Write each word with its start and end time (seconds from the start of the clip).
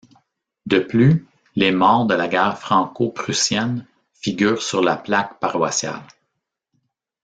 De 0.65 0.79
plus, 0.79 1.27
les 1.55 1.71
morts 1.71 2.07
de 2.07 2.15
la 2.15 2.27
guerre 2.27 2.57
franco-prussienne 2.57 3.85
figurent 4.13 4.59
sur 4.63 4.81
la 4.81 4.95
plaque 4.97 5.39
paroissiale. 5.39 6.01